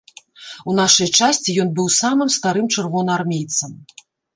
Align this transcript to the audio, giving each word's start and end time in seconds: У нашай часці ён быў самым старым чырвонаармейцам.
У 0.71 0.75
нашай 0.79 1.11
часці 1.21 1.57
ён 1.67 1.71
быў 1.77 1.95
самым 2.01 2.35
старым 2.41 2.67
чырвонаармейцам. 2.75 3.71